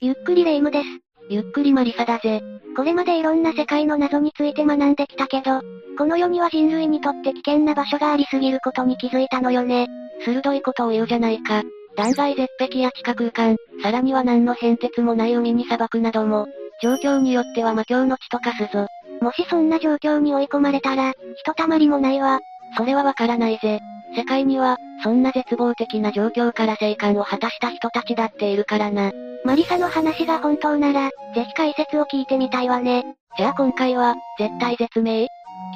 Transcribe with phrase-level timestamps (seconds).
[0.00, 0.84] ゆっくりレ夢ムです。
[1.28, 2.40] ゆっくりマリサだぜ。
[2.76, 5.60] これまでいろんな世界の謎について学んできたけど、
[5.98, 9.88] この世には人類にとって危険な場所がありすぎることに気づいたのよね。
[10.24, 11.64] 鋭いことを言うじゃないか。
[11.96, 16.46] 断崖絶壁や地下空間、さらには何の変哲もない海に砂漠なども、
[16.80, 18.86] 状況によっては魔境の地と化すぞ。
[19.20, 22.38] もしそんな状況に追い込まれたら、ひとたまりもないわ。
[22.76, 23.80] それはわからないぜ。
[24.16, 29.12] 世界には、そんな絶望的な状況から生還を果たした人たちだっているからな。
[29.44, 33.04] マリサの話が本当なら、ぜひ解説を聞いてみたいわね。
[33.36, 35.28] じゃあ今回は、絶対絶命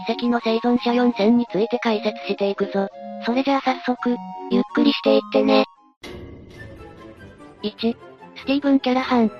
[0.06, 2.89] 奇跡の生存者4選について解説していくぞ。
[3.25, 4.16] それじゃあ早速、
[4.51, 5.64] ゆっくりしていってね。
[7.62, 7.97] 1、
[8.37, 9.30] スティーブン・キャラハン。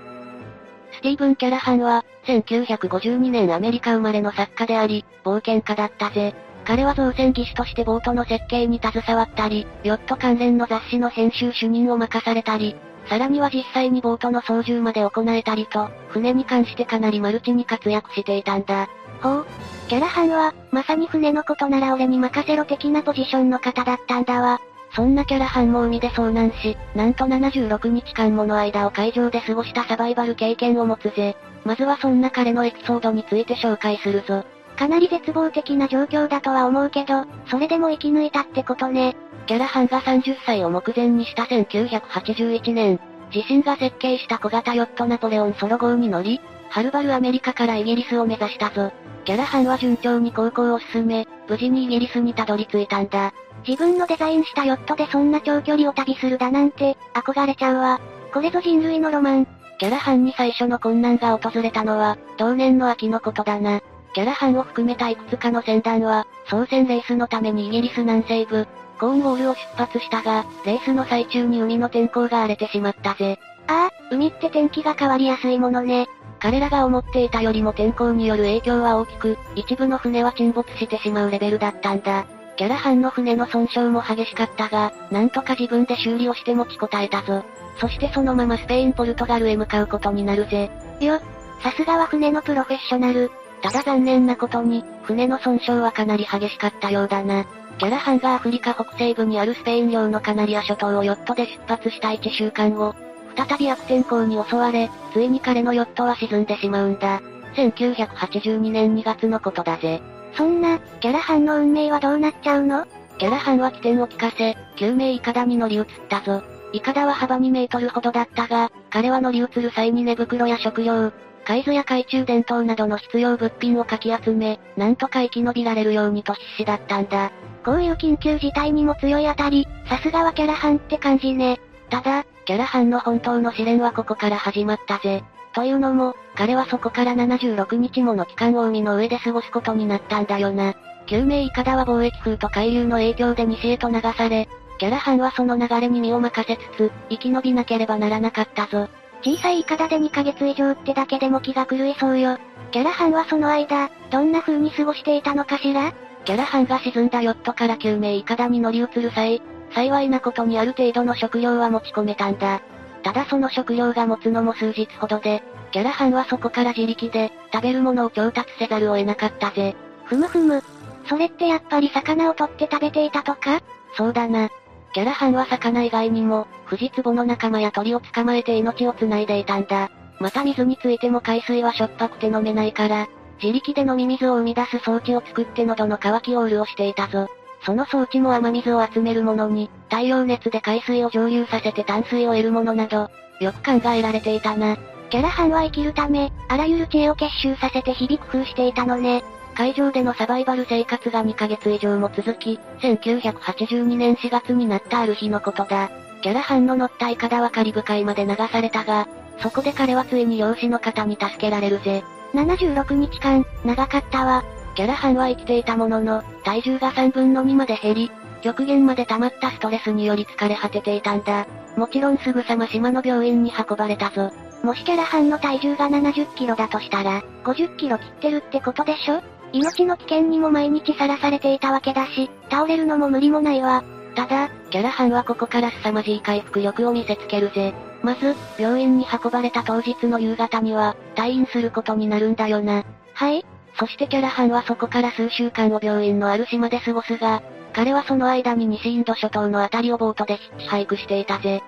[0.93, 6.35] スティーブン・キャラハンは、1952年アメリカ生まれの作家であり、冒険家だったぜ。
[6.65, 12.77] 彼は造船技師としてボートの設計に携わったり、ヨット関連の雑誌の編集主任を任されたり、
[13.09, 18.89] さらには実際にボートの操縦まで行えたりと、船に関してかなりマルチに活躍していたんだ。
[19.21, 19.47] ほう。
[19.89, 24.61] キャラハンは、まさに船のことなら俺に任せろ的なポジションの方だったんだわ。
[24.95, 31.37] そんなキャラハンも海で遭難し、なんと76日間もの間を海上で過ごしたサバイバル経験を持つぜ。
[31.65, 34.45] まずはそんな彼のエピソードについて紹介するぞ。
[34.83, 39.15] かなり絶望的な状況だとは思うけど、それでも生き抜いたってことね。
[39.47, 42.99] キャラハンが30歳を目前にした1981年、
[43.33, 48.91] 自身が設計した小型ヨットナポレオンソロ号に乗り、はるばるアメリカからイギリスを目指したぞ。
[49.25, 53.33] キャラハンは順調に航行を進め、無事にイギリスにたどり着いたんだ。
[53.65, 58.01] 自分のデザインしたヨットでそんな長距離を旅するだなんて、憧れちゃうわ。
[58.35, 59.47] これぞ人類のロマン。
[59.79, 63.81] キャラハンに最初の困難が訪れたのは、同年の秋のことだな。
[64.15, 68.67] キャラハンを含めたいくつかの船団は、操船レースのためにイギリス南西部、
[68.99, 73.39] コーンウォールを出発したが、レースの最中に海の天候が荒れてしまったぜ。
[73.69, 76.09] ああ、海って天気が変わりやすいものね。
[76.41, 82.27] 彼らが思っていたよりも天候による影響は大きく、一部の船は沈没してしまうレベルだったんだ。
[82.57, 87.45] キャラハンの船の損傷も激しかったが、なんとか自分で修理をして持ちこたえたぞ。
[87.79, 90.71] そしてそのままスペイン・ポルトガルへ向かうことになるぜ。
[91.01, 91.19] よ、
[91.63, 93.31] さすがは船のプロフェッショナル。
[93.63, 97.47] ただ残念なことに、船の損傷はかなり激しかったようだな。
[97.79, 102.95] キャラハンがアフリカ北西部にあるスペイン領のカナリア諸島をヨットで出発した1週間後、
[103.37, 107.23] 再び悪天候に襲われ、ついに彼のヨットは沈んでしまうんだ。
[107.57, 110.03] 1982年2月のことだぜ。
[110.35, 112.87] そんな、キャラハンの運命はどうなっちゃうの？
[113.19, 116.43] キャラハンは起点を聞かせ、救命イカダに乗り移ったぞ。
[116.73, 121.13] イカダは幅2メートルほどだったが、彼は乗り移る際に寝袋や食料、
[121.45, 127.33] 海図や懐中電灯などの必要物品をかき集め、なんとか生き延びられるようにと必死だったんだ。
[127.65, 131.61] こういう緊急事態にも強いあたり、さすがはキャラハンって感じね。
[131.91, 135.25] ただ、キャラハンの本当の試練はここから始まったぜ。
[135.55, 140.75] というのも、彼はそこから76日もの期間を海の上で過ごすことになったんだよな。
[141.07, 144.49] 救命イカダは貿易風と海流の影響で西へと流され、
[144.79, 148.89] キャラハンはその流れに身を任せつつ、生き延びなければならなかったぞ。
[149.23, 152.39] 小さいイカダで2ヶ月以上ってだけでも気が狂いそうよ。
[152.73, 155.93] キャラハンはその間、どんな風に過ごしていたのかしら？
[156.25, 159.43] キャラハンが沈んだヨットから救命イカダに乗り移る際、
[159.75, 162.63] 幸いなことにある程度の食料は持ち込めたんだ。
[163.03, 165.43] ただその食料が持つのも数日ほどで、
[165.73, 169.75] キャラハンはそこから自力で、食べるものを調達せざるを得なかったぜ。
[170.05, 170.63] ふむふむ。
[171.09, 173.61] それってやっぱり魚を取って食べていたとか？
[173.97, 174.51] そうだな。
[174.93, 179.91] キャラハンは魚以外にも、フジツボの仲間や鳥を捕まえて命を繋いでいたんだ。
[180.21, 183.09] また水についても海水はしょっぱくて飲めないから、
[183.43, 187.29] 自力で飲み水を生み出す装置を作って喉の渇きを潤していたぞ。
[187.65, 193.11] その装置も雨水を集めるものに、太陽熱で海水を蒸留させて淡水を得るものなど、
[193.41, 194.77] よく考えられていたな。
[195.11, 199.25] キャラハンは生きるため、あらゆる知恵を結集させて日々工夫していたのね。
[199.55, 205.91] 海上でのサバイバル生活が2ヶ月以上も続き、1982年4月になったある日のことだ。
[206.23, 209.09] キャラハンの乗ったイカダはカリブ海まで流されたが、
[209.39, 212.05] そこで彼はついに漁師の方に助けられるぜ。
[212.35, 214.45] 76日間、長かったわ。
[214.75, 218.11] キャラハンは生きていたものの、体重が3分の2まで減り、
[218.41, 221.47] 極限まで溜まったストレスにより疲れ果てていたんだ。
[221.77, 224.33] もちろんすぐさま島の病院に運ばれたぞ。
[224.63, 229.21] もしキャラハンの体重が70キロだとしたら、50キロ切ってるってことでしょ？
[229.53, 233.85] 命の危険にも毎日さらされていたわけだし、倒れるのも無理もないわ。
[234.15, 237.75] ただ、キャラハンはここから凄まじい回復力を見せつけるぜ。
[238.03, 242.85] まず、病院に運ばれた当日の夕方には、退院することになるんだよな。
[243.15, 243.45] はい
[243.79, 251.63] そしてキャラハンはそこから数週間を病院のある島で過ごすが、彼はその間に西インド諸島のあたりをボートでヒッチハイクしていたぜ。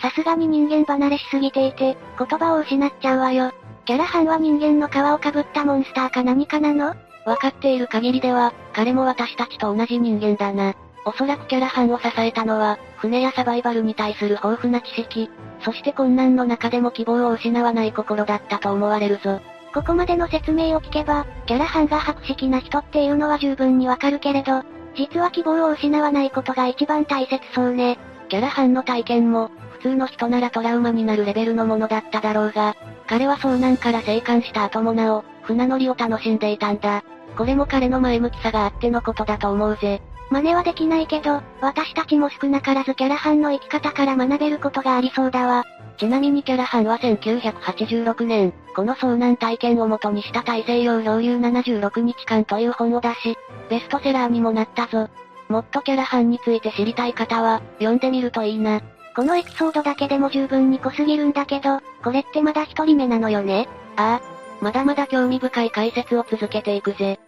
[0.00, 3.52] さすがに人間離れしすぎていて、言葉を失っちゃうわよ。
[3.86, 6.96] キャラハンは人間の皮をかぶったモンスターか何かなの？
[7.24, 10.74] わかっている限りでは、彼も私たちと同じ人間だな。
[11.04, 15.30] おそらくキャラハンを支えたのは、船やサバイバルに対する豊富な知識、
[15.60, 19.40] そして困難の中でも希望を失わない心だったと思われるぞ。
[19.72, 24.64] ここまでの説明を聞けば、キャラハンが博識な人っていうのは十分にわかるけれど、
[24.96, 27.98] 実は希望を失わないことが一番大切そうね。
[28.30, 37.04] キャラハンの体験も、普通の人ならトラウマになるレベルのものだっただろうが、彼は遭難から生還した後もなお、船乗りを楽しんでいたんだ。
[37.36, 40.02] これも彼の前向きさがあってのことだと思うぜ。
[40.30, 45.64] 真似はできないけど、私たちも少なからずキャラハンの生き方から学べることがありそうだわ。
[45.98, 53.38] ちなみにキャラハンは1986年、この遭難体験を元にした大西洋漂流76日間という本を出し、
[53.70, 55.08] ベストセラーにもなったぞ。
[55.48, 58.80] もっとキャラハンについて知りたい方は、読んでみるといいな。
[59.16, 63.66] このエピソードだけでも十分に濃すぎるんだけど、これってまだ一人目なのよね？
[63.96, 64.62] ああ。
[64.62, 67.18] まだまだ興味深い解説を続けていくぜ。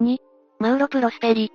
[0.00, 0.16] 2、
[0.58, 1.52] マウロ・プロスペリ。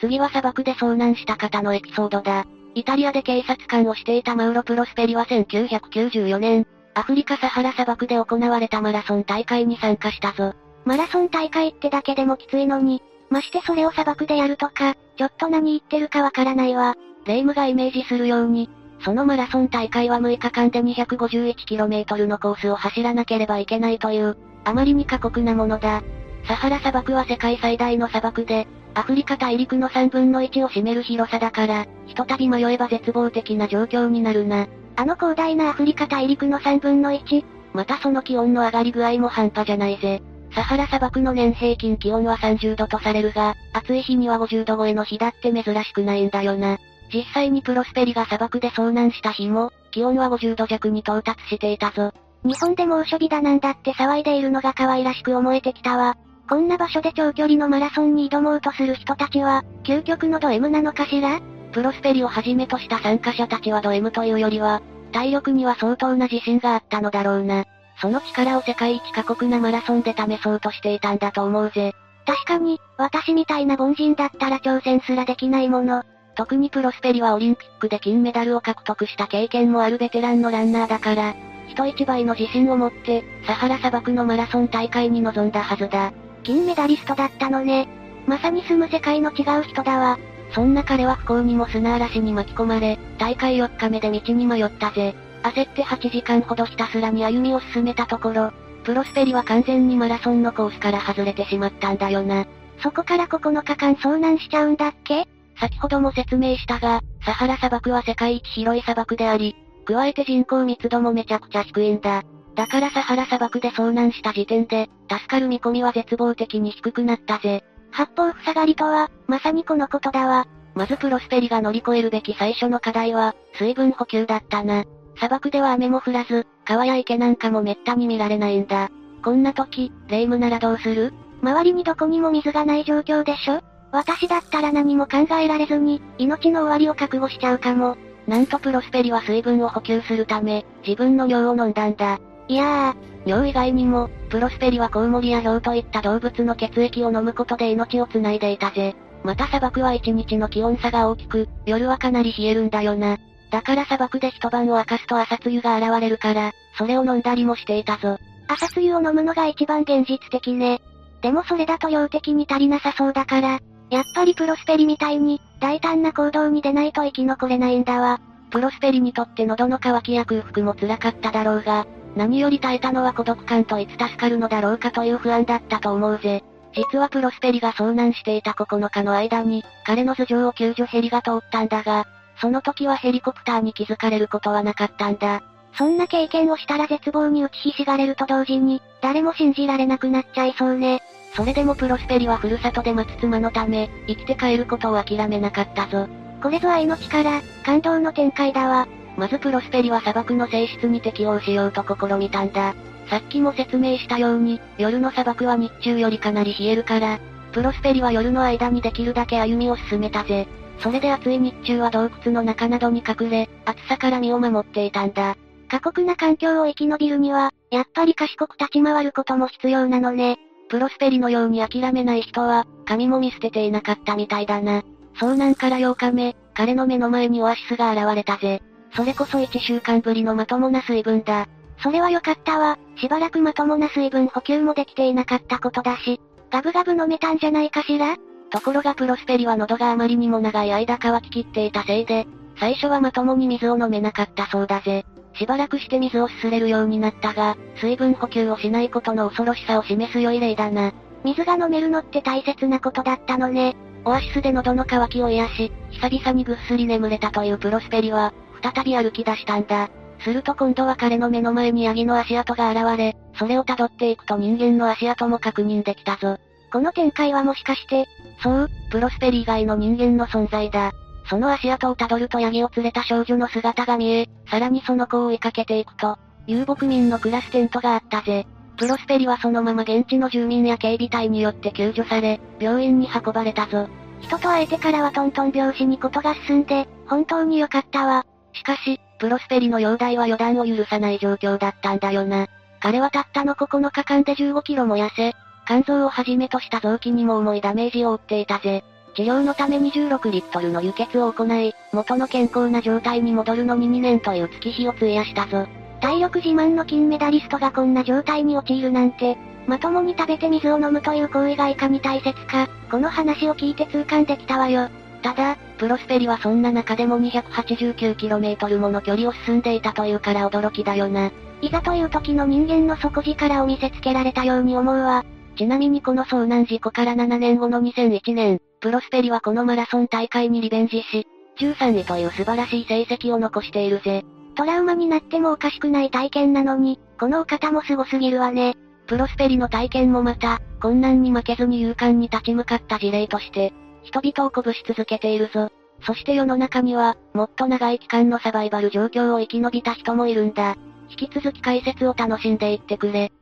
[0.00, 2.46] 次は砂漠で遭難した方のエピソードだ。
[2.74, 10.54] イタリアで警察官をしていたマウロ・プロスペリは1994年、アフリカサハラ砂漠で行われたマラソン大会に参加したぞ。
[10.84, 16.96] マラソン大会ってだけでもきついのに、ましてそれを砂漠でやるとか、ちょっと何言ってるかわからないわ。
[17.26, 18.70] レイムがイメージするように、
[19.00, 26.02] そのマラソン大会は6日間で 251km のコースを走らなければいけないという、あまりに過酷なものだ。
[26.46, 34.68] サハラ砂漠は世界最大の砂漠で、アフリカ大陸の3分の1を占める広さだから、ひとたび迷えば絶望的な状況になるな。
[34.96, 37.44] あの広大なアフリカ大陸の3分の 1?
[37.74, 40.22] またその気温の上がり具合も半端じゃないぜ。
[40.54, 46.78] サハラ砂漠の年平均気温は30度とされるが、暑い日には50度超えの日だって珍しくないんだよな。
[47.12, 52.12] 実際にプロスペリが砂漠で遭難した日も、気温は50度弱に到達していたぞ。
[52.44, 56.16] 日本で猛暑日だなんだって騒いでいるのが可愛らしく思えてきたわ。
[56.48, 61.40] こんな場所で長距離のマラソンに挑もうとする人たちは、究極のド M なのかしら？
[61.72, 64.80] プロスペリをはじめとした参加者たちはド M というよりは、
[65.12, 67.64] 体力には相当な自信があったのだろうな。
[68.00, 71.94] その力を世界一過酷なマラソンで試そうとしていたんだと思うぜ。
[72.26, 76.02] 確かに、私みたいな凡人だったら挑戦すらできないもの。
[76.36, 81.34] 特にプロスペリはオリンピックで金メダルを獲得した経験もあるベテランのランナーだから、
[81.68, 86.12] 人一倍の自信を持って、サハラ砂漠のマラソン大会に臨んだはずだ。
[86.42, 87.88] 金メダリストだったのね。
[88.26, 90.18] まさに住む世界の違う人だわ。
[90.52, 95.14] そんな彼は不幸にも砂嵐に巻き込まれ、大会4日目で道に迷ったぜ。
[95.42, 98.52] 焦って8時間ほどひたすらに歩みを進めたところ、
[98.84, 102.46] プロスペリは完全にマラソンのコースから外れてしまったんだよな。
[102.82, 105.26] そこから9日間遭難しちゃうんだっけ？
[105.60, 112.24] 先ほども説明したが、サハラ砂漠は世界一広い砂漠であり、加えて人口密度もめちゃくちゃ低いんだ。
[112.54, 117.64] だからサハラ砂漠で遭難した時点で、助かる見込みは絶望的に低くなったぜ。
[117.90, 120.46] 八方塞がりとは、まさにこのことだわ。
[120.74, 124.84] まずプロスペリが乗り越えるべき最初の課題は、水分補給だったな。
[125.16, 128.90] 砂漠では雨も降らず、川や池なんかもめったに見られないんだ。
[129.24, 131.14] こんな時、レイムならどうする？
[131.42, 133.60] 周りにどこにも水がない状況でしょ？
[133.96, 137.96] 私だったら何も考えられずに、命の終わりを覚悟しちゃうかも。
[138.26, 142.20] なんとプロスペリは水分を補給するため、自分の尿を飲んだんだ。
[142.46, 148.94] いやー、尿以外にも、プロスペリはコウモリやヒョウといった動物の血液を飲むことで命を繋いでいたぜ。
[149.24, 153.16] また砂漠は一日の気温差が大きく、夜はかなり冷えるんだよな。
[153.50, 158.18] だから砂漠で一晩を明かすと朝露が現れるから、それを飲んだりもしていたぞ。
[158.46, 160.82] 朝露を飲むのが一番現実的ね。
[161.22, 163.58] でもそれだと量的に足りなさそうだから、
[163.90, 168.20] やっぱりプロスペリみたいに、大胆な行動に出ないと生き残れないんだわ。
[168.50, 176.42] プロスペリにとって喉の渇きや空腹も辛かっただろうが、何より耐えたのは孤独感といつ助かるのだろうかという不安だったと思うぜ。
[176.74, 182.06] 実はプロスペリが遭難していた9日の間に、彼の頭上を救助ヘリが通ったんだが、
[182.40, 185.42] その時はヘリコプターに気づかれることはなかったんだ。
[185.78, 191.02] そんな経験をしたら絶望に打ちひしがれると同時に、誰も信じられなくなっちゃいそうね。
[191.36, 196.08] それでもプロスペリはふるさとで待つ妻のため、生きて帰ることを諦めなかったぞ。
[196.42, 198.88] これぞ愛の力、感動の展開だわ。
[199.18, 202.74] まずプロスペリは砂漠の性質に適応しようと試みたんだ。
[203.10, 207.20] さっきも説明したように、夜の砂漠は日中よりかなり冷えるから、
[207.52, 210.48] プロスペリは夜の間にできるだけ歩みを進めたぜ。
[210.78, 215.36] それで暑い日中は洞窟の中などに隠れ、暑さから身を守っていたんだ。
[215.68, 220.38] 過酷な環境を生き延びるには、やっぱり賢く立ち回ることも必要なのね。
[220.68, 224.82] プロスペリのように諦めない人は、髪も見捨てていなかったみたいだな。
[225.18, 228.62] 遭難から8日目、彼の目の前にオアシスが現れたぜ。
[228.94, 231.46] それこそ1週間ぶりのまともな水分だ。
[231.82, 232.78] それは良かったわ。
[232.96, 236.20] しばらくまともな水分補給もできていなかったことだし、
[236.50, 238.16] ガブガブ飲めたんじゃないかしら？
[238.50, 242.26] ところがプロスペリは喉があまりにも長い間乾ききっていたせいで、
[242.58, 245.04] 最初はまともに水を飲めなかったそうだぜ。
[245.38, 250.92] しばらくして水をすすれるようになったが、水分補給をしないことの恐ろしさを示す良い例だな。
[251.24, 253.76] 水が飲めるのって大切なことだったのね。
[254.04, 259.90] オアシスで喉の渇きを癒し、久々にぐっすり眠れたというプロスペリは、再び歩き出したんだ。
[260.20, 266.38] すると今度は彼の目の前にヤギの足跡が現れ、それを辿っていくと人間の足跡も確認できたぞ。
[266.72, 268.06] この展開はもしかして、
[268.42, 270.92] そう、プロスペリ以外の人間の存在だ。
[271.28, 278.46] その足跡を辿るとヤギを連れた少女の姿が見え、さらにその子を追いかけていくと、遊牧民の暮らすテントがあったぜ。
[278.76, 283.88] プロスペリはそのまま現地の住民や警備隊によって救助され、病院に運ばれたぞ。
[284.20, 288.24] 人と会えてからはトントン拍子にことが進んで、本当に良かったわ。
[288.52, 292.46] しかし、プロスペリの容体は予断を許さない状況だったんだよな。
[292.80, 295.32] 彼はたったの9日間で15キロも痩せ、
[295.66, 298.84] 肝臓をはじめとした臓器にも重いダメージを負っていたぜ。
[299.16, 305.66] 治療のために16リットルの輸血を行い、元の健康な状態に戻るのに2年という月日を費やしたぞ。
[306.02, 314.90] 体力自慢の金メダリストがこんな状態に陥るなんて、まともに食べて水を飲むという行為がいかに大切か、この話を聞いて痛感できたわよ。
[315.22, 321.30] ただ、プロスペリはそんな中でも 289km もの距離を進んでいたというから驚きだよな。
[321.62, 325.24] いざという時の人間の底力を見せつけられたように思うわ。
[325.56, 331.26] ちなみにこの遭難事故から7年後の2001年、プロスペリはこのマラソン大会にリベンジし、
[331.58, 334.24] 13位という素晴らしい成績を残しているぜ。
[334.54, 338.74] トラウマになってもおかしくない体験なのに、このお方も凄すぎるわね。
[339.06, 345.70] プロスペリの体験もまた、困難に負けずに勇敢に立ち向かった事例として、人々を鼓舞し続けているぞ。
[346.02, 350.76] そして世の中には、もっと長い期間のサバイバル状況を生き延びた人もいるんだ。
[351.08, 353.32] 引き続き解説を楽しんでいってくれ。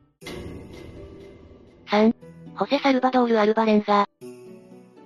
[1.87, 2.13] 3、
[2.55, 4.05] ホセ・サルバドール・アルバレンザ。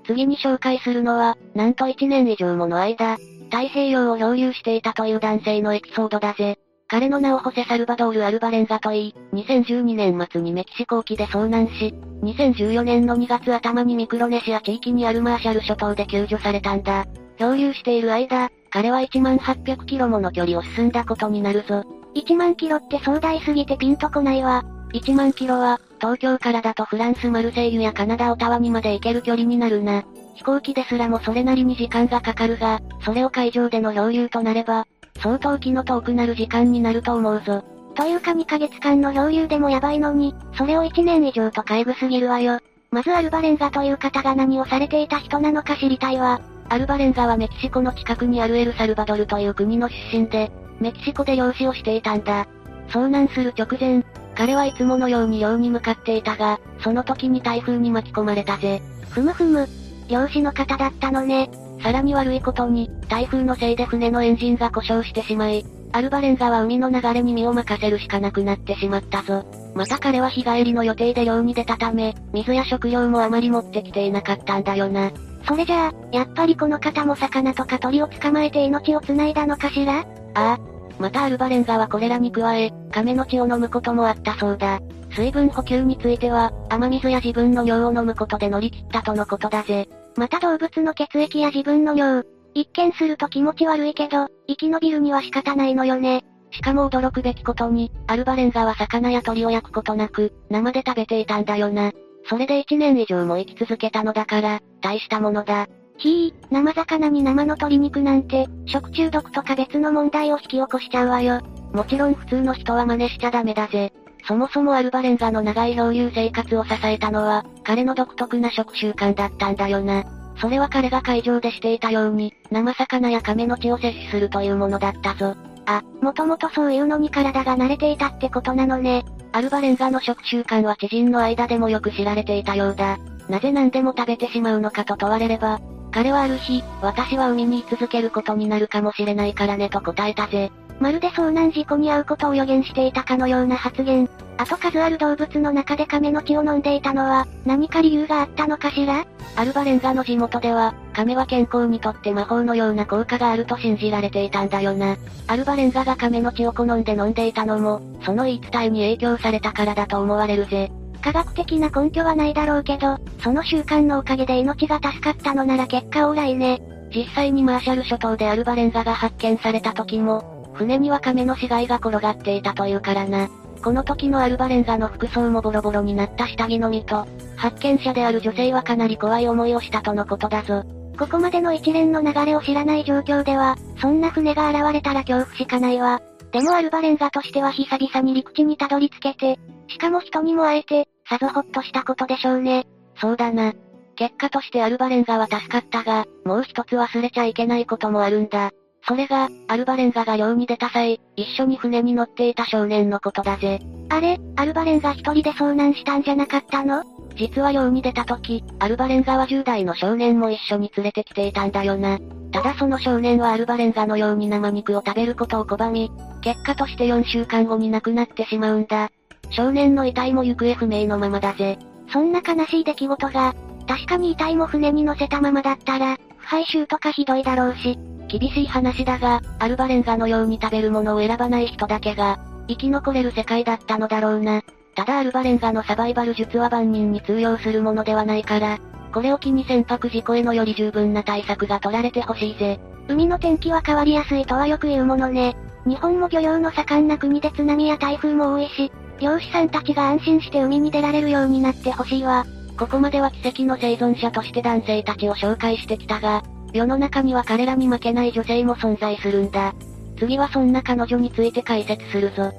[0.09, 3.17] 次に紹介するのは、なんと1年以上もの間、
[3.51, 6.57] 太平洋を漂流していたという男性のエピソードだぜ。
[6.87, 17.05] 彼の名をホセ・サルバドール・アルバレンザといい、2012年末にメキシコ沖で遭難し、2014年の2月頭にミクロネシア地域にあるマーシャル諸島で救助されたんだ。
[17.37, 21.83] 漂流している間、彼は1万800キロもの距離を進んだことになるぞ。
[22.15, 24.63] 1万キロって壮大すぎてピンとこないわ。
[24.93, 30.03] 1万キロは、東京からだとフランスマルセイユやカナダオタワにまで行ける距離になるな。
[30.35, 34.87] 飛行機ですらもそれなりに時間がかかるが、それを海上での漂流となれば、
[35.21, 37.63] 相当気の遠くなる時間になると思うぞ。
[37.95, 42.59] というか2ヶ月間の漂流でもやばいのに、それを1年以上とかエグすぎるわよ。
[42.91, 46.39] まずアルバレンザという方が何をされていた人なのか知りたいわ。
[46.69, 52.47] アルバレンザはメキシコの近くにあるエルサルバドルという国の出身で、メキシコで漁師をしていたんだ。
[52.89, 54.03] 遭難する直前、
[54.39, 58.81] 彼はいつものように漁に向かっていたが、その時に台風に巻き込まれたぜ。
[59.09, 59.67] ふむふむ。
[60.07, 61.49] 漁師の方だったのね。
[61.83, 69.43] さらに悪いことに、台風のせいで船のエンジンが故障してしまい、アルバレンザは海の流れに身を任せるしかなくなってしまったぞ。
[69.75, 75.11] また彼は日帰りの予定で漁に出たため、水や食料もあまり持ってきていなかったんだよな。
[75.45, 80.05] それじゃあ、やっぱりこの方も魚とか鳥を捕まえて命を繋いだのかしら？
[80.35, 80.59] ああ、
[80.99, 84.79] またアルバレンザはこれらに加え、亀の血を飲むこともあったそうだ。
[85.11, 89.87] 水分補給については、雨水や自分の尿を飲むことで乗り切ったとのことだぜ。
[90.17, 92.27] また動物の血液や自分の尿。
[92.53, 96.23] 一見すると気持ち悪いけど、生き延びるには仕方ないのよね。
[96.51, 101.91] しかも驚くべきことに、アルバレンザは魚や鳥を焼くことなく、生で食べていたんだよな。
[102.25, 105.67] それで1年以上も生き続けたのだから、大したものだ。
[105.99, 111.41] ひー、生魚に生の鶏肉なんて、食中毒とか別の問題を引き起こしちゃうわよ。
[111.73, 113.91] もちろん普通の人は真似しちゃダメだぜ。
[114.25, 120.05] そもそもアルバレンザの長い漂流生活を支えたのは、彼の独特な食習慣だったんだよな。
[120.41, 125.35] それは彼が海上でしていたように、生魚や亀の血を摂取するというものだったぞ。
[125.65, 129.03] あ、もともとそういうのに体が慣れていたってことなのね。
[129.33, 132.97] アルバレンザの食習慣は知人の間でもよく知られていたようだ。
[133.27, 135.59] なぜ何でも食べてしまうのかと問われれば、
[135.91, 140.51] 彼はある日、私は海に居続けることになるかもしれないからねと答えたぜ。
[140.79, 144.09] まるで遭難事故に遭うことを予言していたかのような発言。
[144.37, 149.05] あと数ある動物の中で亀の血を飲んでいたのは、何か理由があったのかしら？
[149.35, 154.95] アルバレンザの地元では、亀は健康にとって魔法のような効果があると信じられていたんだよな。
[155.27, 160.71] アルバレンザが亀の血を好んで飲んでいたのも、その言い伝えに影響されたからだと思われるぜ。
[160.99, 166.61] 科学的な根拠はないだろうけど、その習慣のおかげで命が助かったのなら結果オーライね。
[166.93, 173.29] 実際にマーシャル諸島でアルバレンガが発見された時も、船には亀の死骸が転がっていたというからな。
[173.61, 180.63] この時のアルバレンガの服装もボロボロになった下着のみと、発見者である女性はかなり怖い思いをしたとのことだぞ。
[180.97, 186.01] ここまでの一連の流れを知らない状況では、そんな船が現れたら恐怖しかないわ。
[186.31, 192.67] でもアルバレンガとしては久々に陸地にたどり着けて、しかも人にも会えて、さぞほっとしたことでしょうね。
[192.95, 193.53] そうだな。
[193.95, 198.51] 結果としてアルバレンガは助かったが、もう一つ忘れちゃいけないこともあるんだ。
[198.87, 203.59] それが、アルバレンガが漁に出た際、一緒に船に乗っていた少年のことだぜ。
[203.89, 206.83] あれ、アルバレンガ一人で遭難したんじゃなかったの？
[207.15, 211.99] 実は漁に出た時、アルバレンガは10代の少年も一緒に連れてきていたんだよな。
[212.31, 218.89] ただその少年はアルバレンガのように生肉を食べることを拒み、結果として4週間後に亡くなってしまうんだ。
[219.31, 221.57] 少年の遺体も行方不明のままだぜ。
[221.91, 223.35] そんな悲しい出来事が、
[223.67, 227.77] 確かに遺体も船に乗せたままだったら、腐敗臭とかひどいだろうし。
[228.07, 234.41] 厳しい話だが、アルバレンガのように食べるものを選ばない人だけが、生き残れる世界だったのだろうな。
[234.79, 238.59] ただアルバレンガのサバイバル術は万人に通用するものではないから、
[238.93, 242.61] これを機に船舶事故へのより十分な対策が取られてほしいぜ。
[242.87, 245.35] 海の天気は変わりやすいとはよく言うものね。
[245.65, 248.71] 日本も漁業の盛んな国で津波や台風も多いし、
[249.01, 252.25] 漁師さんたちが安心して海に出られるようになってほしいわ。
[252.57, 259.53] ここまでは奇跡の生存者として男性たちを紹介してきたが、世の中には彼らに負けない女性も存在するんだ。
[259.97, 262.31] 次はそんな彼女について解説するぞ。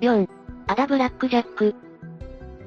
[0.00, 0.39] 4.
[0.70, 1.74] アダ・ブラック・ジャック。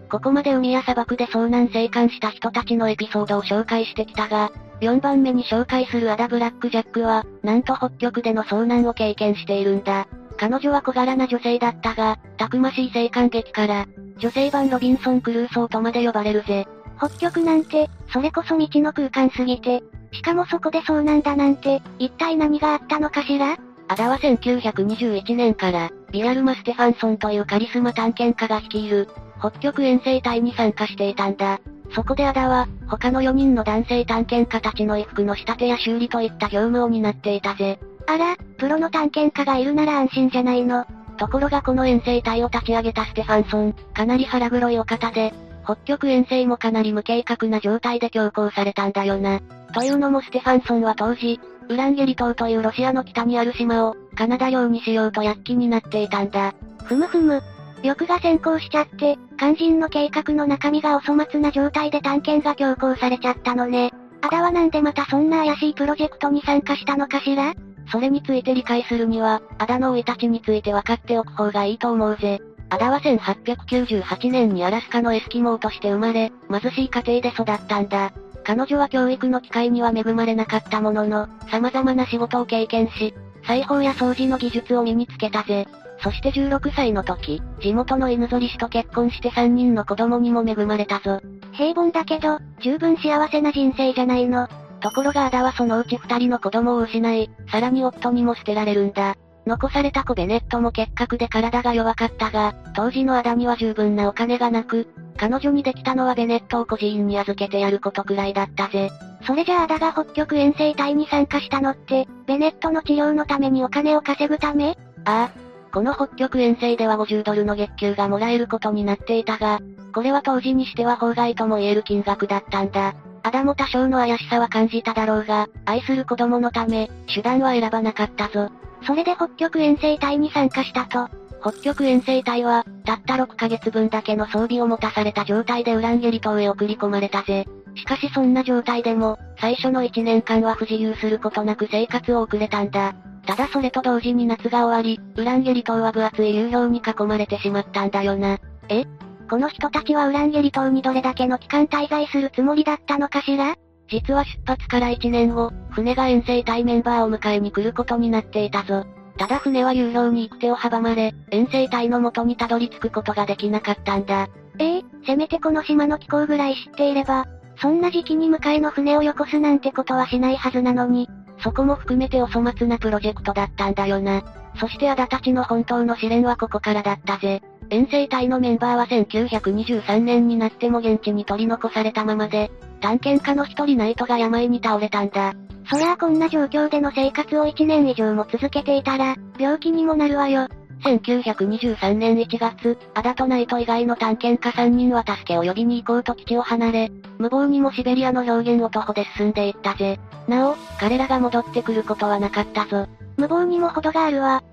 [0.10, 10.06] ここまで海や砂漠で遭難生還した人たちのエピソードを紹介してきたが、4番目に紹介するアダ・ブラック・ジャックは、なんと北極での遭難を経験しているんだ。
[10.36, 13.86] 彼女は小柄な女性だったが、たくましい生還劇から、
[14.18, 16.68] 女性版ロビンソン・クルーソーとまで呼ばれるぜ。
[16.98, 19.82] 北極なんて、それこそ未知の空間すぎて、
[20.12, 23.56] しかもそこで遭難だなんて、一体何があったのかしら？
[23.94, 29.08] アダは1921年から、ビアルマ・ステファンソンというカリスマ探検家が率いる、
[29.40, 31.60] 北極遠征隊に参加していたんだ。
[31.92, 37.78] そこでアダは、他の4人の男性探検家たちの衣服の仕立てや修理といった業務を担っていたぜ。
[38.08, 40.88] あら、プロの探検家がいるなら安心じゃないの？
[41.18, 49.40] ところがこの遠征隊を立ち上げたステファンソン、かなり腹黒いお方で、北極遠征もかなり無計画な状態で強行されたんだよな。
[49.76, 56.54] というのもステファンソンは当時、ウランゲリ島というロシアの北にある島を、カナダ領にしようと躍起になっていたんだ。
[56.84, 57.42] ふむふむ。
[57.82, 63.92] 欲が先行しちゃって、肝心の計画の中身がお粗末な状態で探検が強行されちゃったのね。
[64.22, 67.54] アダはなんでまたそんな怪しいプロジェクトに参加したのかしら？
[67.92, 72.40] それについて理解するには、アダの生い立ちについて分かっておく方がいいと思うぜ。
[72.70, 78.14] アダは1898年にアラスカのエスキモーとして生まれ、貧しい家庭で育ったんだ。
[78.44, 83.14] 彼女は教育の機会には恵まれなかったものの、様々な仕事を経験し、
[83.46, 85.68] 裁縫や掃除の技術を身につけたぜ。
[86.02, 91.22] そして16歳の時、地元の犬ぞり氏と結婚して3人の子供にも恵まれたぞ。
[91.54, 94.48] 平凡だけど、十分幸せな人生じゃないの。
[94.82, 99.16] ところがアダはそのうち2人の子供を失い、さらに夫にも捨てられるんだ。
[99.46, 108.90] 残された子ベネットも結核で体が弱かったが、当時のアダには十分なお金がなく、彼女にできたのはベネットを孤児院に預けてやることくらいだったぜ。
[109.26, 114.78] それじゃあアダが北極遠征隊に参加したのって、ベネットの治療のためにお金を稼ぐため？
[115.06, 115.54] ああ。
[115.74, 119.60] この北極遠征では50ドルの月給がもらえることになっていたが、
[119.94, 122.94] これは当時にしては法外とも言える金額だったんだ。
[123.24, 128.52] アダも多少の怪しさは感じただろうが、愛する子供のため、手段は選ばなかったぞ。
[128.86, 131.10] それで北極遠征隊に参加したと。
[131.42, 137.46] 北極遠征隊は、たった6ヶ月分だけの装備を持たされた状態でウランゲリ島へ送り込まれたぜ。
[137.76, 142.94] しかしそんな状態でも、最初の1年間は不自由することなく生活を送れたんだ。
[143.26, 148.38] ただそれと同時に夏が終わり、ウランゲリ島は分厚い流氷に囲まれてしまったんだよな。
[148.70, 148.86] え？
[149.30, 153.56] この人たちはウランゲリ島にどれだけの期間滞在するつもりだったのかしら？
[153.90, 158.86] 実は出発から1年後、船が遠征隊メンバーを迎えに来ることになっていたぞ。
[159.18, 164.28] ただ船は流氷に行く手を阻まれ、遠征隊の元にたどり着くことができなかったんだ。
[164.60, 167.26] ええー、せめてこの島の気候ぐらい知っていれば、
[167.58, 171.10] そんな時期に迎えの船をよこすなんてことはしないはずなのに、
[171.44, 174.24] そこも含めてお粗末なプロジェクトだったんだよな。
[174.60, 177.42] そしてアダたちの本当の試練はここからだったぜ。
[177.70, 182.52] 遠征隊のメンバーは1923年になっても現地に取り残されたままで、
[182.84, 185.34] 探検家の一人ナイトが病に倒れたんだ。
[185.72, 190.50] そりゃあこんな状況での生活を1年以上も続けていたら、病気にもなるわよ。
[190.84, 199.98] 1923年1月、アダとナイト以外の探検家3人は助けを呼びに行こうと基地を離れ、無謀にもシベリアの表現を徒歩で進んでいったぜ。
[200.28, 202.88] なお、彼らが戻ってくることはなかったぞ。
[203.16, 204.44] 無謀にも程があるわ。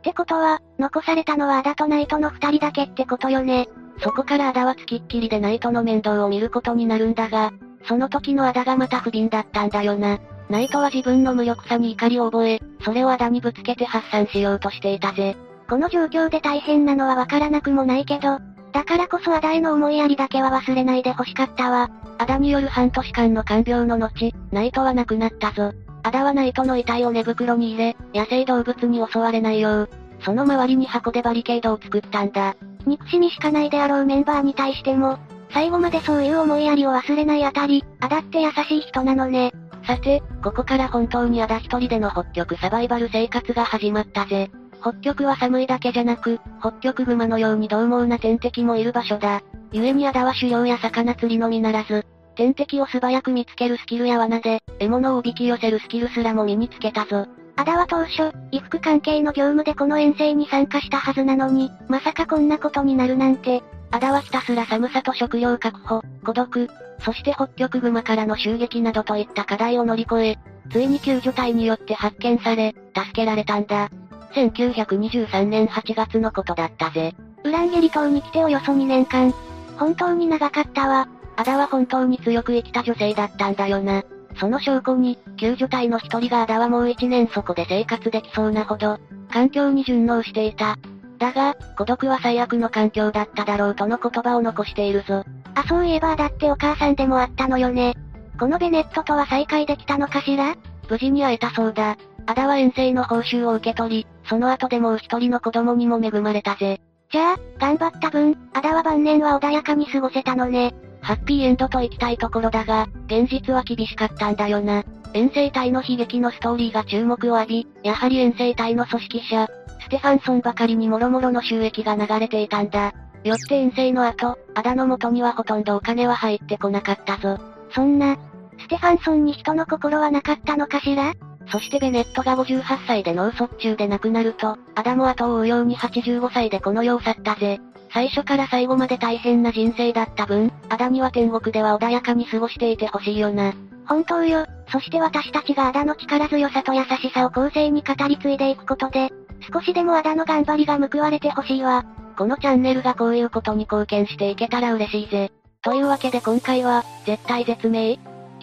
[0.02, 3.66] てことは、残されたのはアダとナイトの二人だけってことよね。
[4.02, 7.50] そこからアダは付きっきりでナイトの面倒を見ることになるんだが、
[7.88, 10.18] その時のアダがまた不憫だったんだよな。
[10.50, 15.36] ナイトは自分の無力さに怒りを覚え、それをアダにぶつけて発散しようとしていたぜ。
[15.68, 18.38] この状況で大変なのはわからなくもないけど、
[18.72, 21.90] だからこそアダへの思いやりだけは忘れないで欲しかったわ。
[22.18, 25.72] アダによる半年間の看病の後、ナイトは亡くなったぞ。
[26.02, 32.54] アダはナイトの遺体を寝袋に入れ、野生動物に襲われないよう、その周りに箱でバリケードを作ったんだ。
[32.86, 35.18] 憎しみしかないであろうメンバーに対しても、
[35.50, 39.52] 最後までそういう思いやりを忘れないあたり、アダって優しい人なのね。
[39.86, 44.50] さて、ここから本当にアダ一人での北極サバイバル生活が始まったぜ。
[44.80, 49.42] 北極は寒いだけじゃなく、北極熊のように獰猛な天敵もいる場所だ。
[49.72, 52.06] 故にアダは狩猟や魚釣りのみならず、
[52.36, 57.26] 天敵を素早く見つけるスキルや罠で、獲物をおびき寄せるスキルすらも身につけたぞ。
[57.56, 63.62] アダは当初、衣服関係の業務でこの遠征に参加したはずなのに、まさかこんなことになるなんて。
[63.90, 66.68] アダはひたすら寒さと食料確保、孤独、
[67.00, 70.38] そして北極熊からの襲撃などといった課題を乗り越え、
[70.70, 73.88] ついに救助隊によって発見され、助けられたんだ。
[74.34, 77.14] 1923年8月のことだったぜ。
[77.44, 79.32] ウランゲリ島に来ておよそ2年間。
[79.78, 81.08] 本当に長かったわ。
[81.36, 84.02] アダは本当に強く生きた女性だったんだよな。
[84.38, 88.98] その証拠に、救助隊の一人がアダはもう一年そこで生活できそうなほど、
[89.32, 90.76] 環境に順応していた。
[91.18, 95.24] だが、孤独は最悪の環境だっただろうとの言葉を残しているぞ。
[95.54, 97.94] あ、そういえばだってお母さんでもあったのよね。
[98.38, 100.54] このベネットとは再会できたのかしら？
[100.88, 101.98] 無事に会えたそうだ。
[102.26, 106.80] アダは遠征の報酬を受け取り、その後でもう一人の子供にも恵まれたぜ。
[107.10, 110.74] じゃあ、頑張った分、アダは晩年は穏やかに過ごせたのね。
[111.00, 114.84] ハッピーエンドと行きたいところだが、現実は厳しかったんだよな。
[115.14, 119.48] 遠征隊の悲劇のストーリーが注目を浴び、やはり遠征隊の組織者、
[119.80, 122.92] ステファンソンばかりにもろもろの収益が流れていたんだ。
[123.24, 127.38] よって遠征の後、アダの元にはほとんどお金は入ってこなかったぞ。
[127.74, 128.16] そんな、
[128.58, 131.14] ステファンソンに人の心はなかったのかしら？
[131.50, 137.58] そしてベネットが58歳で脳卒中で亡くなると、アダも後を追うように85歳でこの世を去ったぜ。
[137.90, 143.52] 最初から最後まで大変な人生だった分、アダには天国では穏やかに過ごしていてほしいよな。
[143.86, 144.44] 本当よ。
[144.70, 149.10] そして私たちがアダの力強さと優しさを後世に語り継いでいくことで、
[149.52, 151.84] 少しでもアダの頑張りが報われてほしいわ。
[152.18, 155.30] このチャンネルがこういうことに貢献していけたら嬉しいぜ。
[155.62, 157.98] というわけで今回は、絶対絶命？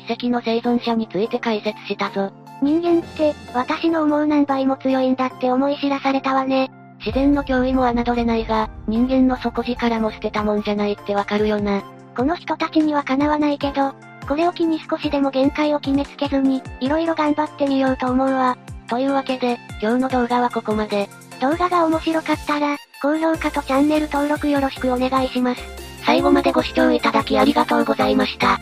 [0.07, 2.31] 奇跡の生存者について解説したぞ。
[2.61, 6.71] 人間って、私の思う何倍も強いんだって思い知らされたわね。
[7.05, 11.83] 自然の脅威も侮れないが、人間の底力も捨てたもんじゃないってわかるよな。
[12.17, 13.93] この人たちにはかなわないけど、
[14.27, 18.57] これを機に少しでも限界を決めつけずに、色々頑張ってみようと思うわ。
[18.89, 21.07] というわけで、今日の動画はここまで。
[21.41, 25.61] 動画が面白かったら、高評価とチャンネル登録よろしくお願いします。
[26.03, 28.59] 最後までご視聴いただきありがとうございました。